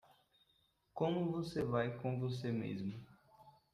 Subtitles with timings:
[0.95, 2.99] Como você vai com você mesmo?